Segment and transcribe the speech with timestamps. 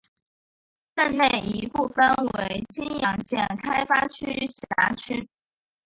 [0.95, 5.29] 镇内一部分为青阳县开发区辖区。